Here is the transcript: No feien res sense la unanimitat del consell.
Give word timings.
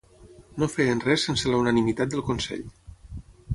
No 0.63 0.69
feien 0.75 1.01
res 1.09 1.27
sense 1.29 1.53
la 1.53 1.61
unanimitat 1.65 2.15
del 2.17 2.27
consell. 2.33 2.67